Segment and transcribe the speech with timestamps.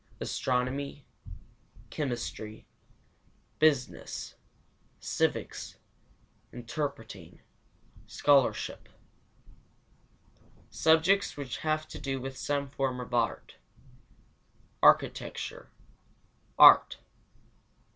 [0.17, 0.17] _1.
[0.21, 1.05] Astronomy.
[1.27, 1.31] 2.
[1.91, 2.65] Chemistry.
[3.59, 3.69] 3.
[3.69, 4.31] Business.
[4.95, 4.97] 4.
[4.99, 5.73] Civics.
[6.49, 6.53] 5.
[6.57, 7.39] Interpreting.
[8.07, 8.15] 6.
[8.17, 8.89] Scholarship.
[8.89, 10.43] VII.
[10.71, 13.57] Subjects which have to do with some form of art.
[14.79, 14.89] 1.
[14.89, 15.69] Architecture.
[15.69, 15.71] 2.
[16.57, 16.97] Art.